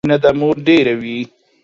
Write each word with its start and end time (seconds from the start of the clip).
مينه 0.05 0.17
د 0.23 0.25
مور 0.39 0.55
ډيره 0.67 0.93
وي 1.01 1.19